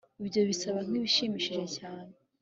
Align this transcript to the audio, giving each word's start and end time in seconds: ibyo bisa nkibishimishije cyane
ibyo 0.21 0.41
bisa 0.49 0.69
nkibishimishije 0.87 1.63
cyane 1.77 2.11